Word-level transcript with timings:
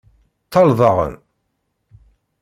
Ṭṭal 0.45 0.69
daɣen! 0.79 1.15